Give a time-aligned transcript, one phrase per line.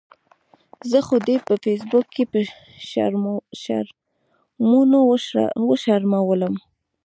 [0.89, 2.39] زه خو دې په فیسبوک کې په
[2.89, 4.99] شرمونو
[5.69, 6.53] وشرمؤلم